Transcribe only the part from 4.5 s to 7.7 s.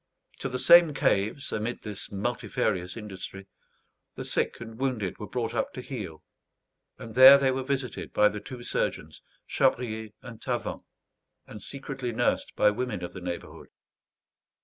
and wounded were brought up to heal; and there they were